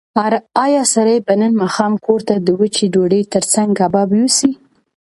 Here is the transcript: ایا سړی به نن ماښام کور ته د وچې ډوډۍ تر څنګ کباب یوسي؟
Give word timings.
ایا 0.65 0.83
سړی 0.93 1.17
به 1.25 1.33
نن 1.41 1.51
ماښام 1.61 1.93
کور 2.05 2.19
ته 2.27 2.35
د 2.39 2.47
وچې 2.59 2.85
ډوډۍ 2.93 3.21
تر 3.33 3.43
څنګ 3.53 3.69
کباب 3.79 4.09
یوسي؟ 4.19 4.51